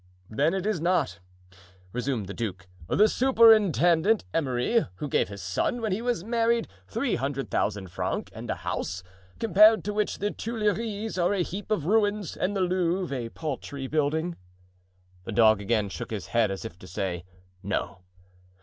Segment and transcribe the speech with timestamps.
[0.31, 1.19] "Then is it not,"
[1.93, 7.17] resumed the duke, "the Superintendent Emery, who gave his son, when he was married, three
[7.17, 9.03] hundred thousand francs and a house,
[9.39, 13.85] compared to which the Tuileries are a heap of ruins and the Louvre a paltry
[13.85, 14.37] building?"
[15.25, 17.23] The dog again shook his head as if to say
[17.61, 17.99] "no."